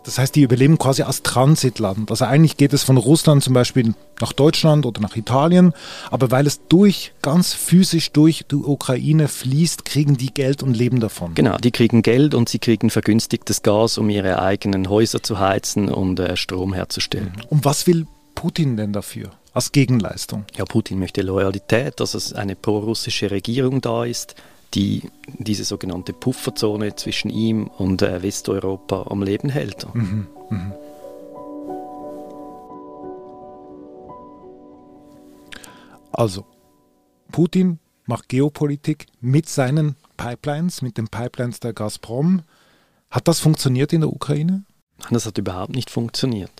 Das 0.04 0.18
heißt, 0.18 0.34
die 0.34 0.42
überleben 0.42 0.78
quasi 0.78 1.02
als 1.02 1.22
Transitland. 1.22 2.10
Also 2.10 2.26
eigentlich 2.26 2.56
geht 2.56 2.74
es 2.74 2.82
von 2.82 2.98
Russland 2.98 3.42
zum 3.42 3.54
Beispiel 3.54 3.94
nach 4.20 4.32
Deutschland 4.32 4.84
oder 4.86 5.00
nach 5.00 5.16
Italien, 5.16 5.72
aber 6.10 6.30
weil 6.30 6.46
es 6.46 6.60
durch, 6.68 7.12
ganz 7.22 7.54
physisch 7.54 8.12
durch 8.12 8.44
die 8.50 8.56
Ukraine 8.56 9.28
fließt, 9.28 9.84
kriegen 9.84 10.16
die 10.16 10.32
Geld 10.32 10.62
und 10.62 10.74
leben 10.76 11.00
davon. 11.00 11.34
Genau, 11.34 11.56
die 11.56 11.70
kriegen 11.70 12.02
Geld 12.02 12.34
und 12.34 12.48
sie 12.48 12.58
kriegen 12.58 12.90
vergünstigtes 12.90 13.62
Gas, 13.62 13.98
um 13.98 14.10
ihre 14.10 14.40
eigenen 14.40 14.88
Häuser 14.88 15.22
zu 15.22 15.38
heizen 15.38 15.88
und 15.88 16.20
äh, 16.20 16.36
Strom 16.36 16.74
herzustellen. 16.74 17.32
Und 17.48 17.64
was 17.64 17.86
will 17.86 18.06
Putin 18.34 18.76
denn 18.76 18.92
dafür? 18.92 19.30
Als 19.54 19.72
Gegenleistung? 19.72 20.44
Ja, 20.56 20.64
Putin 20.64 20.98
möchte 20.98 21.22
Loyalität, 21.22 22.00
dass 22.00 22.14
es 22.14 22.32
eine 22.32 22.56
prorussische 22.56 23.30
Regierung 23.30 23.80
da 23.80 24.04
ist, 24.04 24.34
die 24.74 25.10
diese 25.26 25.64
sogenannte 25.64 26.12
Pufferzone 26.12 26.96
zwischen 26.96 27.30
ihm 27.30 27.66
und 27.66 28.02
äh, 28.02 28.22
Westeuropa 28.22 29.06
am 29.08 29.22
Leben 29.22 29.48
hält. 29.48 29.86
Mhm, 29.94 30.26
mhm. 30.50 30.72
Also, 36.12 36.44
Putin 37.32 37.80
macht 38.06 38.28
Geopolitik 38.28 39.06
mit 39.20 39.48
seinen 39.48 39.96
Pipelines, 40.16 40.82
mit 40.82 40.96
den 40.96 41.08
Pipelines 41.08 41.58
der 41.58 41.72
Gazprom. 41.72 42.42
Hat 43.10 43.26
das 43.26 43.40
funktioniert 43.40 43.92
in 43.92 44.02
der 44.02 44.12
Ukraine? 44.12 44.64
Nein, 44.98 45.08
das 45.10 45.26
hat 45.26 45.38
überhaupt 45.38 45.74
nicht 45.74 45.90
funktioniert. 45.90 46.52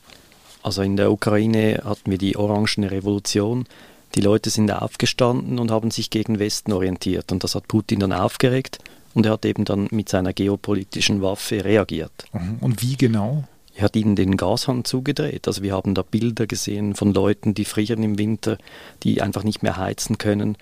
Also 0.62 0.82
in 0.82 0.96
der 0.96 1.12
Ukraine 1.12 1.82
hatten 1.84 2.10
wir 2.10 2.18
die 2.18 2.36
Orangene 2.36 2.90
Revolution, 2.90 3.66
die 4.14 4.20
Leute 4.20 4.50
sind 4.50 4.70
aufgestanden 4.70 5.58
und 5.58 5.70
haben 5.70 5.90
sich 5.90 6.10
gegen 6.10 6.38
Westen 6.38 6.72
orientiert. 6.72 7.32
Und 7.32 7.44
das 7.44 7.54
hat 7.54 7.68
Putin 7.68 8.00
dann 8.00 8.12
aufgeregt. 8.12 8.78
und 9.14 9.26
er 9.26 9.32
hat 9.32 9.44
eben 9.44 9.64
dann 9.64 9.88
mit 9.90 10.08
seiner 10.08 10.32
geopolitischen 10.32 11.22
Waffe 11.22 11.64
reagiert. 11.64 12.26
Mhm. 12.32 12.58
Und 12.60 12.82
wie 12.82 12.96
genau? 12.96 13.44
Er 13.76 13.84
hat 13.84 13.96
ihnen 13.96 14.16
den 14.16 14.36
Gashahn 14.36 14.84
zugedreht. 14.84 15.46
Also 15.48 15.62
wir 15.62 15.72
haben 15.72 15.94
da 15.94 16.02
Bilder 16.02 16.46
gesehen 16.46 16.94
von 16.94 17.12
Leuten, 17.12 17.54
die 17.54 17.64
frieren 17.64 18.02
im 18.02 18.18
Winter, 18.18 18.58
die 19.02 19.22
einfach 19.22 19.42
nicht 19.42 19.62
mehr 19.62 19.76
heizen 19.76 20.18
können 20.18 20.56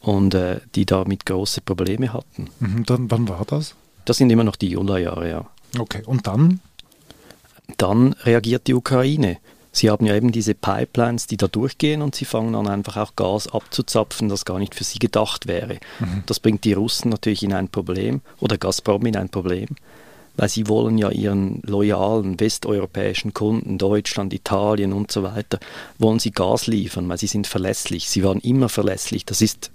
und 0.00 0.34
äh, 0.34 0.60
die 0.74 0.86
damit 0.86 1.24
große 1.26 1.60
Probleme 1.62 2.12
hatten. 2.12 2.48
Mhm. 2.60 2.84
Dann, 2.84 3.10
wann 3.10 3.28
war 3.28 3.44
das? 3.46 3.74
Das 4.04 4.18
sind 4.18 4.30
immer 4.30 4.44
noch 4.44 4.56
die 4.56 4.68
Jula-Jahre, 4.68 5.28
ja. 5.28 5.46
Okay, 5.78 6.02
und 6.04 6.26
dann? 6.26 6.60
Dann 7.76 8.14
reagiert 8.24 8.66
die 8.66 8.74
Ukraine. 8.74 9.38
Sie 9.78 9.90
haben 9.90 10.06
ja 10.06 10.16
eben 10.16 10.32
diese 10.32 10.54
Pipelines, 10.54 11.28
die 11.28 11.36
da 11.36 11.46
durchgehen 11.46 12.02
und 12.02 12.16
sie 12.16 12.24
fangen 12.24 12.56
an 12.56 12.66
einfach 12.66 12.96
auch 12.96 13.14
Gas 13.14 13.46
abzuzapfen, 13.46 14.28
das 14.28 14.44
gar 14.44 14.58
nicht 14.58 14.74
für 14.74 14.82
sie 14.82 14.98
gedacht 14.98 15.46
wäre. 15.46 15.78
Mhm. 16.00 16.24
Das 16.26 16.40
bringt 16.40 16.64
die 16.64 16.72
Russen 16.72 17.10
natürlich 17.10 17.44
in 17.44 17.52
ein 17.52 17.68
Problem 17.68 18.20
oder 18.40 18.58
Gazprom 18.58 19.06
in 19.06 19.16
ein 19.16 19.28
Problem, 19.28 19.68
weil 20.36 20.48
sie 20.48 20.66
wollen 20.66 20.98
ja 20.98 21.10
ihren 21.10 21.62
loyalen 21.64 22.40
westeuropäischen 22.40 23.34
Kunden, 23.34 23.78
Deutschland, 23.78 24.34
Italien 24.34 24.92
und 24.92 25.12
so 25.12 25.22
weiter, 25.22 25.60
wollen 25.98 26.18
sie 26.18 26.32
Gas 26.32 26.66
liefern, 26.66 27.08
weil 27.08 27.18
sie 27.18 27.28
sind 27.28 27.46
verlässlich. 27.46 28.08
Sie 28.08 28.24
waren 28.24 28.40
immer 28.40 28.68
verlässlich. 28.68 29.26
Das 29.26 29.40
ist 29.40 29.70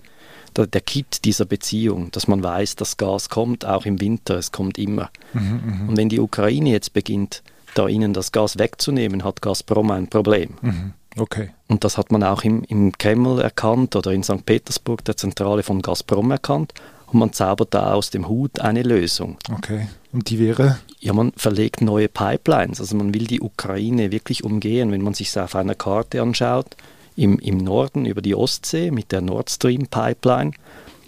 der, 0.57 0.81
Kit 0.81 1.23
dieser 1.23 1.45
Beziehung, 1.45 2.11
dass 2.11 2.27
man 2.27 2.43
weiß, 2.43 2.75
dass 2.75 2.97
Gas 2.97 3.29
kommt, 3.29 3.65
auch 3.65 3.85
im 3.85 4.01
Winter, 4.01 4.35
es 4.35 4.51
kommt 4.51 4.77
immer. 4.77 5.09
Mhm, 5.31 5.61
mh. 5.65 5.87
Und 5.87 5.97
wenn 5.97 6.09
die 6.09 6.19
Ukraine 6.19 6.71
jetzt 6.71 6.91
beginnt, 6.91 7.41
da 7.73 7.87
ihnen 7.87 8.13
das 8.13 8.31
Gas 8.31 8.57
wegzunehmen, 8.57 9.23
hat 9.23 9.41
Gazprom 9.41 9.91
ein 9.91 10.07
Problem. 10.07 10.51
Mhm. 10.61 10.93
Okay. 11.17 11.51
Und 11.67 11.83
das 11.83 11.97
hat 11.97 12.11
man 12.11 12.23
auch 12.23 12.43
im, 12.43 12.63
im 12.63 12.91
Kreml 12.91 13.39
erkannt 13.39 13.95
oder 13.95 14.11
in 14.11 14.23
St. 14.23 14.45
Petersburg, 14.45 15.05
der 15.05 15.17
Zentrale 15.17 15.63
von 15.63 15.81
Gazprom 15.81 16.31
erkannt. 16.31 16.73
Und 17.07 17.19
man 17.19 17.33
zaubert 17.33 17.73
da 17.73 17.93
aus 17.93 18.09
dem 18.09 18.27
Hut 18.27 18.59
eine 18.59 18.81
Lösung. 18.81 19.37
Okay. 19.51 19.87
Und 20.11 20.29
die 20.29 20.39
wäre? 20.39 20.79
Ja, 20.99 21.13
man 21.13 21.31
verlegt 21.35 21.81
neue 21.81 22.07
Pipelines. 22.07 22.79
Also 22.79 22.95
man 22.95 23.13
will 23.13 23.27
die 23.27 23.41
Ukraine 23.41 24.11
wirklich 24.11 24.43
umgehen. 24.43 24.91
Wenn 24.91 25.03
man 25.03 25.13
sich 25.13 25.27
es 25.27 25.37
auf 25.37 25.55
einer 25.55 25.75
Karte 25.75 26.21
anschaut, 26.21 26.75
im, 27.15 27.37
im 27.39 27.57
Norden 27.57 28.05
über 28.05 28.21
die 28.21 28.33
Ostsee 28.33 28.89
mit 28.89 29.11
der 29.11 29.21
Nord 29.21 29.51
Stream 29.51 29.87
Pipeline 29.87 30.51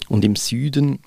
und 0.07 0.23
im 0.23 0.35
Süden 0.35 0.99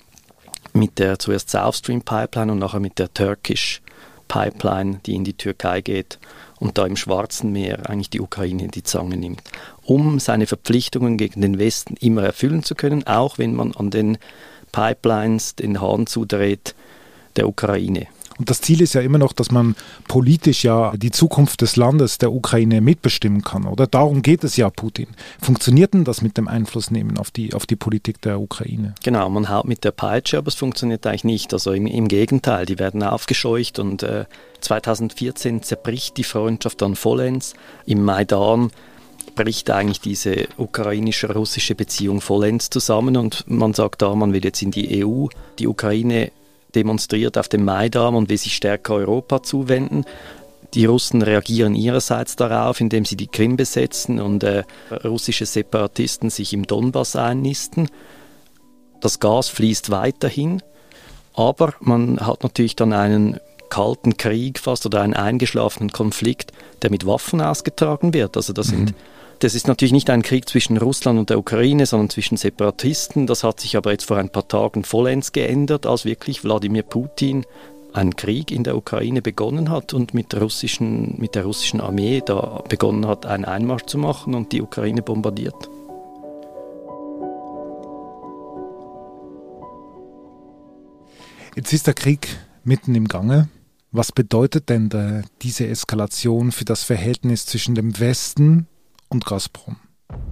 mit 0.73 0.99
der 0.99 1.19
zuerst 1.19 1.49
South 1.49 1.77
Stream 1.77 2.01
Pipeline 2.01 2.51
und 2.51 2.59
nachher 2.59 2.81
mit 2.81 2.99
der 2.99 3.13
Turkish 3.13 3.81
Pipeline, 4.29 5.01
die 5.05 5.15
in 5.15 5.25
die 5.25 5.33
Türkei 5.33 5.81
geht 5.81 6.19
und 6.59 6.77
da 6.77 6.85
im 6.85 6.95
Schwarzen 6.95 7.51
Meer 7.51 7.89
eigentlich 7.89 8.09
die 8.09 8.21
Ukraine 8.21 8.63
in 8.63 8.71
die 8.71 8.83
Zange 8.83 9.17
nimmt, 9.17 9.41
um 9.83 10.19
seine 10.19 10.47
Verpflichtungen 10.47 11.17
gegen 11.17 11.41
den 11.41 11.59
Westen 11.59 11.95
immer 11.99 12.23
erfüllen 12.23 12.63
zu 12.63 12.75
können, 12.75 13.05
auch 13.05 13.37
wenn 13.37 13.53
man 13.53 13.73
an 13.75 13.89
den 13.89 14.17
Pipelines 14.71 15.55
den 15.55 15.81
Hahn 15.81 16.07
zudreht 16.07 16.75
der 17.35 17.49
Ukraine. 17.49 18.07
Und 18.39 18.49
das 18.49 18.61
Ziel 18.61 18.81
ist 18.81 18.93
ja 18.93 19.01
immer 19.01 19.17
noch, 19.17 19.33
dass 19.33 19.51
man 19.51 19.75
politisch 20.07 20.63
ja 20.63 20.93
die 20.95 21.11
Zukunft 21.11 21.61
des 21.61 21.75
Landes, 21.75 22.17
der 22.19 22.31
Ukraine 22.31 22.79
mitbestimmen 22.79 23.43
kann, 23.43 23.65
oder? 23.65 23.85
Darum 23.85 24.21
geht 24.21 24.45
es 24.45 24.55
ja 24.55 24.69
Putin. 24.69 25.07
Funktioniert 25.41 25.93
denn 25.93 26.05
das 26.05 26.21
mit 26.21 26.37
dem 26.37 26.47
Einflussnehmen 26.47 27.17
auf 27.17 27.31
die, 27.31 27.53
auf 27.53 27.65
die 27.65 27.75
Politik 27.75 28.21
der 28.21 28.39
Ukraine? 28.39 28.95
Genau, 29.03 29.29
man 29.29 29.49
haut 29.49 29.65
mit 29.65 29.83
der 29.83 29.91
Peitsche, 29.91 30.37
aber 30.37 30.47
es 30.47 30.55
funktioniert 30.55 31.05
eigentlich 31.05 31.25
nicht. 31.25 31.53
Also 31.53 31.73
im, 31.73 31.85
im 31.85 32.07
Gegenteil, 32.07 32.65
die 32.65 32.79
werden 32.79 33.03
aufgescheucht 33.03 33.77
und 33.77 34.03
äh, 34.03 34.23
2014 34.61 35.61
zerbricht 35.61 36.15
die 36.15 36.23
Freundschaft 36.23 36.81
dann 36.81 36.95
vollends. 36.95 37.53
Im 37.85 38.03
Maidan 38.05 38.71
bricht 39.35 39.69
eigentlich 39.69 39.99
diese 39.99 40.47
ukrainische-russische 40.57 41.75
Beziehung 41.75 42.21
vollends 42.21 42.69
zusammen 42.69 43.17
und 43.17 43.43
man 43.47 43.73
sagt 43.73 44.01
da, 44.01 44.15
man 44.15 44.31
will 44.31 44.43
jetzt 44.43 44.61
in 44.61 44.71
die 44.71 45.03
EU. 45.05 45.27
Die 45.59 45.67
Ukraine 45.67 46.31
demonstriert 46.75 47.37
auf 47.37 47.47
dem 47.47 47.65
Maidan 47.65 48.15
und 48.15 48.29
will 48.29 48.37
sich 48.37 48.55
stärker 48.55 48.95
Europa 48.95 49.43
zuwenden. 49.43 50.05
Die 50.73 50.85
Russen 50.85 51.21
reagieren 51.21 51.73
ihrerseits 51.73 52.35
darauf, 52.35 52.79
indem 52.79 53.05
sie 53.05 53.15
die 53.15 53.27
Krim 53.27 53.57
besetzen 53.57 54.19
und 54.19 54.43
äh, 54.43 54.63
russische 55.03 55.45
Separatisten 55.45 56.29
sich 56.29 56.53
im 56.53 56.67
Donbass 56.67 57.15
einnisten. 57.15 57.89
Das 59.01 59.19
Gas 59.19 59.49
fließt 59.49 59.89
weiterhin, 59.89 60.61
aber 61.33 61.73
man 61.79 62.19
hat 62.19 62.43
natürlich 62.43 62.75
dann 62.75 62.93
einen 62.93 63.39
kalten 63.69 64.17
Krieg 64.17 64.59
fast 64.59 64.85
oder 64.85 65.01
einen 65.01 65.13
eingeschlafenen 65.13 65.91
Konflikt, 65.91 66.51
der 66.81 66.91
mit 66.91 67.05
Waffen 67.05 67.41
ausgetragen 67.41 68.13
wird. 68.13 68.35
Also 68.35 68.53
das 68.53 68.67
sind 68.67 68.91
mhm. 68.91 68.95
Das 69.39 69.55
ist 69.55 69.69
natürlich 69.69 69.93
nicht 69.93 70.09
ein 70.09 70.21
Krieg 70.21 70.49
zwischen 70.49 70.75
Russland 70.75 71.17
und 71.17 71.29
der 71.29 71.39
Ukraine, 71.39 71.85
sondern 71.85 72.09
zwischen 72.09 72.35
Separatisten. 72.35 73.25
Das 73.25 73.45
hat 73.45 73.61
sich 73.61 73.77
aber 73.77 73.91
jetzt 73.91 74.03
vor 74.03 74.17
ein 74.17 74.29
paar 74.29 74.45
Tagen 74.45 74.83
vollends 74.83 75.31
geändert, 75.31 75.85
als 75.85 76.03
wirklich 76.03 76.43
Wladimir 76.43 76.83
Putin 76.83 77.45
einen 77.93 78.17
Krieg 78.17 78.51
in 78.51 78.65
der 78.65 78.75
Ukraine 78.75 79.21
begonnen 79.21 79.69
hat 79.69 79.93
und 79.93 80.13
mit, 80.13 80.39
russischen, 80.39 81.15
mit 81.19 81.35
der 81.35 81.45
russischen 81.45 81.79
Armee 81.79 82.21
da 82.23 82.63
begonnen 82.67 83.07
hat, 83.07 83.25
einen 83.25 83.45
Einmarsch 83.45 83.85
zu 83.85 83.97
machen 83.97 84.35
und 84.35 84.51
die 84.51 84.61
Ukraine 84.61 85.01
bombardiert. 85.01 85.69
Jetzt 91.55 91.71
ist 91.71 91.87
der 91.87 91.93
Krieg 91.93 92.27
mitten 92.65 92.93
im 92.93 93.07
Gange. 93.07 93.47
Was 93.91 94.11
bedeutet 94.11 94.69
denn 94.69 94.89
da 94.89 95.21
diese 95.41 95.65
Eskalation 95.65 96.51
für 96.51 96.65
das 96.65 96.83
Verhältnis 96.83 97.45
zwischen 97.45 97.73
dem 97.73 97.99
Westen 97.99 98.67
und 99.09 99.25
Gazprom. 99.25 99.77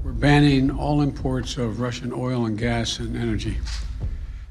We're 0.03 0.19
banning 0.19 0.71
all 0.71 1.03
imports 1.03 1.57
of 1.57 1.79
Russian 1.79 2.13
oil 2.13 2.45
and 2.45 2.57
gas 2.57 2.99
and 2.99 3.15
energy. 3.15 3.55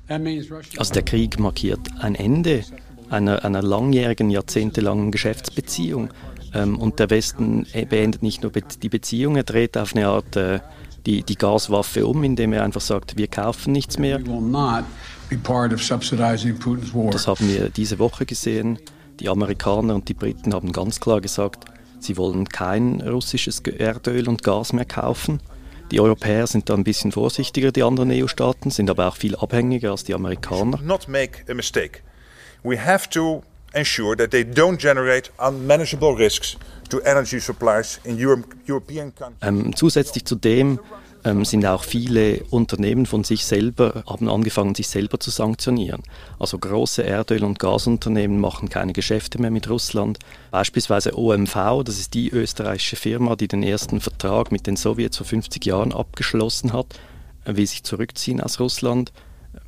Also 0.09 0.95
der 0.95 1.03
Krieg 1.03 1.41
markiert 1.41 1.81
ein 1.99 2.15
Ende 2.15 2.63
einer, 3.11 3.45
einer 3.45 3.63
langjährigen, 3.63 4.31
jahrzehntelangen 4.31 5.11
Geschäftsbeziehung. 5.11 6.11
Ähm, 6.55 6.79
und 6.79 7.01
der 7.01 7.11
Westen 7.11 7.67
äh, 7.73 7.85
beendet 7.85 8.23
nicht 8.23 8.43
nur 8.43 8.53
die 8.53 8.89
Beziehung, 8.89 9.37
er 9.37 9.43
dreht 9.43 9.77
auf 9.77 9.97
eine 9.97 10.09
Art 10.09 10.37
äh, 10.37 10.61
die, 11.07 11.23
die 11.23 11.37
Gaswaffe 11.37 12.07
um, 12.07 12.23
indem 12.25 12.53
er 12.53 12.65
einfach 12.65 12.81
sagt, 12.81 13.17
wir 13.17 13.29
kaufen 13.29 13.73
nichts 13.73 13.99
mehr. 13.99 14.19
Das 14.19 14.29
haben 17.27 17.49
wir 17.49 17.71
diese 17.71 17.99
Woche 17.99 18.27
gesehen. 18.27 18.79
Die 19.21 19.29
Amerikaner 19.29 19.95
und 19.95 20.09
die 20.09 20.15
Briten 20.15 20.53
haben 20.53 20.73
ganz 20.73 20.99
klar 21.01 21.21
gesagt, 21.21 21.65
Sie 22.07 22.17
wollen 22.17 22.49
kein 22.49 23.01
russisches 23.01 23.59
Erdöl 23.59 24.29
und 24.29 24.45
Gas 24.45 24.73
mehr 24.73 24.85
kaufen. 24.85 25.41
Die 25.91 25.99
Europäer 25.99 26.47
sind 26.47 26.69
da 26.69 26.75
ein 26.75 26.85
bisschen 26.85 27.11
vorsichtiger, 27.11 27.73
die 27.73 27.83
anderen 27.83 28.13
EU-Staaten, 28.13 28.71
sind 28.71 28.89
aber 28.91 29.09
auch 29.09 29.17
viel 29.17 29.35
abhängiger 29.35 29.91
als 29.91 30.05
die 30.05 30.15
Amerikaner. 30.15 30.79
Not 30.83 31.09
make 31.09 31.41
a 31.51 31.55
mistake. 31.55 32.03
We 32.63 32.79
have 32.79 33.11
to 33.11 33.43
ensure 33.73 34.17
that 34.17 34.31
they 34.31 34.43
don't 34.43 34.77
generate 34.77 35.31
unmanageable 35.39 36.17
risks 36.17 36.57
to 36.91 37.01
energy 37.05 37.41
supplies 37.41 37.99
in 38.05 38.17
European 38.19 39.13
countries. 39.13 39.43
Ähm, 39.43 39.75
zusätzlich 39.75 40.25
zu 40.25 40.37
dem 40.37 40.79
ähm, 41.27 41.45
sind 41.45 41.67
auch 41.67 41.83
viele 41.83 42.45
Unternehmen 42.51 43.05
von 43.05 43.25
sich 43.25 43.45
selber, 43.45 44.05
haben 44.07 44.31
angefangen, 44.31 44.75
sich 44.77 44.89
selber 44.89 45.19
zu 45.19 45.31
sanktionieren. 45.31 46.03
Also 46.39 46.57
große 46.57 47.03
Erdöl- 47.03 47.45
und 47.45 47.59
Gasunternehmen 47.59 48.41
machen 48.41 48.69
keine 48.69 48.93
Geschäfte 48.93 49.41
mehr 49.41 49.51
mit 49.51 49.69
Russland. 49.69 50.21
Beispielsweise 50.53 51.19
OMV, 51.19 51.83
das 51.85 51.99
ist 51.99 52.15
die 52.15 52.31
österreichische 52.31 52.97
Firma, 52.97 53.35
die 53.35 53.49
den 53.49 53.65
ersten 53.65 54.01
Vertrag 54.01 54.53
mit 54.53 54.69
den 54.69 54.77
Sowjets 54.77 55.17
vor 55.17 55.27
50 55.27 55.67
Jahren 55.67 55.93
abgeschlossen 55.93 56.73
hat, 56.73 56.87
will 57.45 57.67
sich 57.67 57.83
zurückziehen 57.83 58.41
aus 58.41 58.61
Russland, 58.61 59.13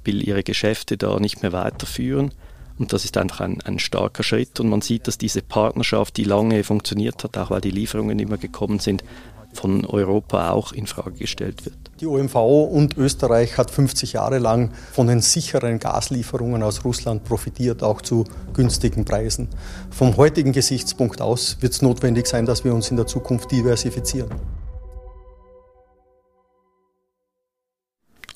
will 0.05 0.27
ihre 0.27 0.45
Geschäfte 0.45 0.97
da 0.97 1.19
nicht 1.19 1.43
mehr 1.43 1.53
weiterführen. 1.53 2.31
Und 2.79 2.93
das 2.93 3.05
ist 3.05 3.17
einfach 3.17 3.41
ein, 3.41 3.61
ein, 3.63 3.81
starker 3.81 4.23
Schritt. 4.23 4.61
Und 4.61 4.69
man 4.69 4.83
sieht, 4.83 5.09
dass 5.09 5.19
diese 5.19 5.43
Partnerschaft, 5.43 6.17
die 6.17 6.23
lange 6.23 6.63
funktioniert 6.63 7.25
hat, 7.25 7.37
auch 7.37 7.51
weil 7.51 7.61
die 7.61 7.73
Lieferungen 7.73 8.21
immer 8.21 8.37
gekommen 8.37 8.79
sind, 8.79 9.03
von 9.59 9.85
Europa 9.85 10.51
auch 10.51 10.73
in 10.73 10.87
Frage 10.87 11.13
gestellt 11.13 11.65
wird. 11.65 11.77
Die 12.01 12.07
OMV 12.07 12.37
und 12.37 12.97
Österreich 12.97 13.59
hat 13.59 13.71
50 13.71 14.13
Jahre 14.13 14.39
lang 14.39 14.71
von 14.93 15.09
den 15.09 15.21
sicheren 15.21 15.81
Gaslieferungen 15.81 16.63
aus 16.63 16.85
Russland 16.85 17.25
profitiert, 17.25 17.83
auch 17.83 18.01
zu 18.01 18.25
günstigen 18.55 19.05
Preisen. 19.05 19.49
Vom 19.91 20.17
heutigen 20.17 20.53
Gesichtspunkt 20.53 21.21
aus 21.21 21.59
wird 21.61 21.73
es 21.73 21.83
notwendig 21.83 22.29
sein, 22.29 22.47
dass 22.47 22.65
wir 22.65 22.73
uns 22.73 22.91
in 22.91 22.97
der 22.97 23.07
Zukunft 23.07 23.51
diversifizieren. 23.51 24.31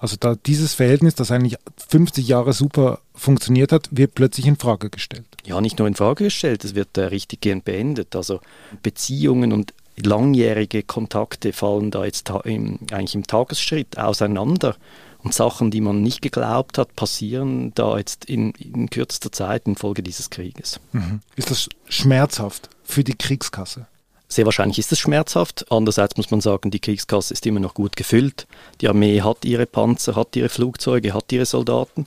Also 0.02 0.16
da 0.18 0.34
dieses 0.34 0.74
Verhältnis, 0.74 1.14
das 1.14 1.30
eigentlich 1.30 1.56
50 1.88 2.26
Jahre 2.26 2.52
super 2.52 2.98
funktioniert 3.14 3.70
hat, 3.70 3.88
wird 3.92 4.16
plötzlich 4.16 4.46
in 4.46 4.56
Frage 4.56 4.90
gestellt. 4.90 5.26
Ja, 5.44 5.60
nicht 5.60 5.78
nur 5.78 5.86
in 5.86 5.94
Frage 5.94 6.24
gestellt, 6.24 6.64
es 6.64 6.74
wird 6.74 6.98
äh, 6.98 7.02
richtiggehend 7.02 7.64
beendet. 7.64 8.16
Also 8.16 8.40
Beziehungen 8.82 9.52
und 9.52 9.72
langjährige 9.96 10.82
Kontakte 10.82 11.52
fallen 11.52 11.90
da 11.90 12.04
jetzt 12.04 12.30
im, 12.44 12.78
eigentlich 12.90 13.14
im 13.14 13.26
Tagesschritt 13.26 13.98
auseinander. 13.98 14.76
Und 15.18 15.34
Sachen, 15.34 15.70
die 15.70 15.80
man 15.80 16.02
nicht 16.02 16.20
geglaubt 16.20 16.78
hat, 16.78 16.96
passieren 16.96 17.72
da 17.74 17.96
jetzt 17.96 18.24
in, 18.24 18.50
in 18.52 18.90
kürzester 18.90 19.30
Zeit 19.30 19.68
infolge 19.68 20.02
dieses 20.02 20.30
Krieges. 20.30 20.80
Mhm. 20.90 21.20
Ist 21.36 21.50
das 21.50 21.68
schmerzhaft 21.88 22.70
für 22.82 23.04
die 23.04 23.14
Kriegskasse? 23.14 23.86
Sehr 24.26 24.46
wahrscheinlich 24.46 24.78
ist 24.78 24.90
es 24.90 24.98
schmerzhaft. 24.98 25.66
Andererseits 25.70 26.16
muss 26.16 26.30
man 26.30 26.40
sagen, 26.40 26.70
die 26.70 26.80
Kriegskasse 26.80 27.34
ist 27.34 27.46
immer 27.46 27.60
noch 27.60 27.74
gut 27.74 27.94
gefüllt. 27.96 28.48
Die 28.80 28.88
Armee 28.88 29.20
hat 29.20 29.44
ihre 29.44 29.66
Panzer, 29.66 30.16
hat 30.16 30.34
ihre 30.34 30.48
Flugzeuge, 30.48 31.14
hat 31.14 31.30
ihre 31.30 31.46
Soldaten. 31.46 32.06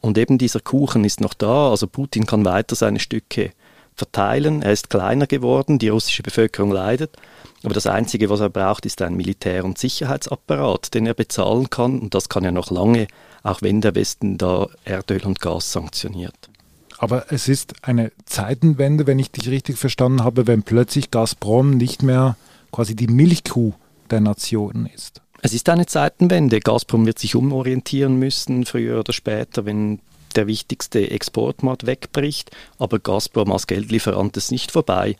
Und 0.00 0.18
eben 0.18 0.36
dieser 0.36 0.60
Kuchen 0.60 1.04
ist 1.04 1.20
noch 1.20 1.32
da, 1.32 1.70
also 1.70 1.86
Putin 1.86 2.26
kann 2.26 2.44
weiter 2.44 2.74
seine 2.74 2.98
Stücke 2.98 3.52
verteilen. 3.94 4.62
Er 4.62 4.72
ist 4.72 4.90
kleiner 4.90 5.26
geworden, 5.26 5.78
die 5.78 5.88
russische 5.88 6.22
Bevölkerung 6.22 6.72
leidet. 6.72 7.16
Aber 7.62 7.74
das 7.74 7.86
Einzige, 7.86 8.30
was 8.30 8.40
er 8.40 8.50
braucht, 8.50 8.86
ist 8.86 9.02
ein 9.02 9.14
Militär- 9.14 9.64
und 9.64 9.78
Sicherheitsapparat, 9.78 10.94
den 10.94 11.06
er 11.06 11.14
bezahlen 11.14 11.70
kann. 11.70 12.00
Und 12.00 12.14
das 12.14 12.28
kann 12.28 12.44
er 12.44 12.52
noch 12.52 12.70
lange, 12.70 13.06
auch 13.42 13.62
wenn 13.62 13.80
der 13.80 13.94
Westen 13.94 14.38
da 14.38 14.66
Erdöl 14.84 15.22
und 15.24 15.40
Gas 15.40 15.72
sanktioniert. 15.72 16.50
Aber 16.98 17.32
es 17.32 17.48
ist 17.48 17.74
eine 17.82 18.12
Zeitenwende, 18.26 19.06
wenn 19.06 19.18
ich 19.18 19.32
dich 19.32 19.48
richtig 19.48 19.76
verstanden 19.76 20.22
habe, 20.22 20.46
wenn 20.46 20.62
plötzlich 20.62 21.10
Gazprom 21.10 21.76
nicht 21.76 22.02
mehr 22.02 22.36
quasi 22.70 22.94
die 22.94 23.08
Milchkuh 23.08 23.72
der 24.10 24.20
Nation 24.20 24.88
ist. 24.94 25.20
Es 25.40 25.52
ist 25.52 25.68
eine 25.68 25.86
Zeitenwende. 25.86 26.60
Gazprom 26.60 27.04
wird 27.04 27.18
sich 27.18 27.34
umorientieren 27.34 28.16
müssen, 28.20 28.64
früher 28.64 29.00
oder 29.00 29.12
später, 29.12 29.64
wenn 29.64 29.98
der 30.32 30.46
wichtigste 30.46 31.10
Exportmarkt 31.10 31.86
wegbricht. 31.86 32.50
Aber 32.78 32.98
Gazprom 32.98 33.52
als 33.52 33.66
Geldlieferant 33.66 34.36
ist 34.36 34.52
nicht 34.52 34.72
vorbei. 34.72 35.16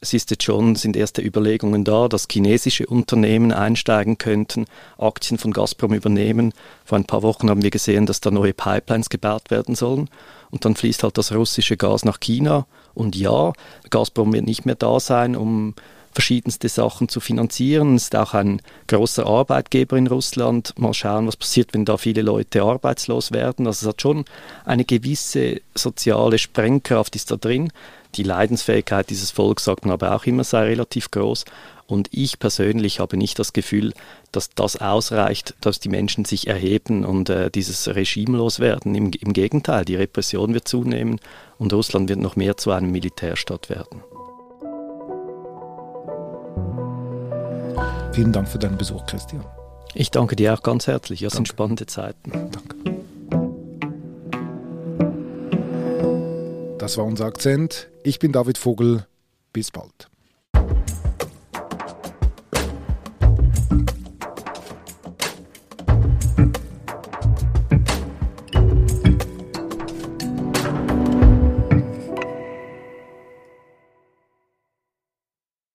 Es 0.00 0.12
ist 0.12 0.30
jetzt 0.30 0.42
schon, 0.44 0.76
sind 0.76 0.96
erste 0.96 1.22
Überlegungen 1.22 1.82
da, 1.82 2.06
dass 2.08 2.28
chinesische 2.30 2.86
Unternehmen 2.86 3.50
einsteigen 3.50 4.18
könnten, 4.18 4.66
Aktien 4.98 5.38
von 5.38 5.52
Gazprom 5.52 5.94
übernehmen. 5.94 6.52
Vor 6.84 6.98
ein 6.98 7.06
paar 7.06 7.22
Wochen 7.22 7.48
haben 7.48 7.62
wir 7.62 7.70
gesehen, 7.70 8.04
dass 8.06 8.20
da 8.20 8.30
neue 8.30 8.52
Pipelines 8.52 9.08
gebaut 9.08 9.50
werden 9.50 9.74
sollen. 9.74 10.10
Und 10.50 10.64
dann 10.64 10.76
fließt 10.76 11.02
halt 11.02 11.18
das 11.18 11.32
russische 11.32 11.76
Gas 11.76 12.04
nach 12.04 12.20
China. 12.20 12.66
Und 12.94 13.16
ja, 13.16 13.52
Gazprom 13.90 14.32
wird 14.32 14.44
nicht 14.44 14.66
mehr 14.66 14.74
da 14.74 15.00
sein, 15.00 15.34
um 15.34 15.74
verschiedenste 16.16 16.70
Sachen 16.70 17.10
zu 17.10 17.20
finanzieren. 17.20 17.96
Es 17.96 18.04
ist 18.04 18.16
auch 18.16 18.32
ein 18.32 18.62
großer 18.88 19.26
Arbeitgeber 19.26 19.98
in 19.98 20.06
Russland. 20.06 20.72
Mal 20.78 20.94
schauen, 20.94 21.26
was 21.26 21.36
passiert, 21.36 21.74
wenn 21.74 21.84
da 21.84 21.98
viele 21.98 22.22
Leute 22.22 22.62
arbeitslos 22.62 23.32
werden. 23.32 23.66
Also 23.66 23.84
es 23.84 23.90
hat 23.90 24.00
schon 24.00 24.24
eine 24.64 24.86
gewisse 24.86 25.60
soziale 25.74 26.38
Sprengkraft 26.38 27.16
ist 27.16 27.30
da 27.30 27.36
drin. 27.36 27.70
Die 28.14 28.22
Leidensfähigkeit 28.22 29.10
dieses 29.10 29.30
Volkes, 29.30 29.66
sagt 29.66 29.84
man 29.84 29.92
aber 29.92 30.16
auch 30.16 30.24
immer, 30.24 30.42
sei 30.42 30.62
relativ 30.62 31.10
groß. 31.10 31.44
Und 31.86 32.08
ich 32.12 32.38
persönlich 32.38 32.98
habe 32.98 33.18
nicht 33.18 33.38
das 33.38 33.52
Gefühl, 33.52 33.92
dass 34.32 34.48
das 34.54 34.76
ausreicht, 34.76 35.54
dass 35.60 35.80
die 35.80 35.90
Menschen 35.90 36.24
sich 36.24 36.46
erheben 36.46 37.04
und 37.04 37.28
äh, 37.28 37.50
dieses 37.50 37.88
Regime 37.88 38.38
loswerden. 38.38 38.94
Im, 38.94 39.10
Im 39.12 39.34
Gegenteil, 39.34 39.84
die 39.84 39.96
Repression 39.96 40.54
wird 40.54 40.66
zunehmen 40.66 41.20
und 41.58 41.74
Russland 41.74 42.08
wird 42.08 42.20
noch 42.20 42.36
mehr 42.36 42.56
zu 42.56 42.70
einem 42.70 42.90
Militärstaat 42.90 43.68
werden. 43.68 44.02
Vielen 48.16 48.32
Dank 48.32 48.48
für 48.48 48.58
deinen 48.58 48.78
Besuch, 48.78 49.04
Christian. 49.04 49.44
Ich 49.92 50.10
danke 50.10 50.36
dir 50.36 50.54
auch 50.54 50.62
ganz 50.62 50.86
herzlich. 50.86 51.20
Das 51.20 51.34
sind 51.34 51.48
spannende 51.48 51.84
Zeiten. 51.84 52.32
Danke. 52.32 52.76
Das 56.78 56.96
war 56.96 57.04
unser 57.04 57.26
Akzent. 57.26 57.88
Ich 58.04 58.18
bin 58.18 58.32
David 58.32 58.56
Vogel. 58.56 59.04
Bis 59.52 59.70
bald. 59.70 60.05